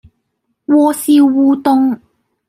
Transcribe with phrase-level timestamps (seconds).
[0.65, 2.01] 鍋燒烏冬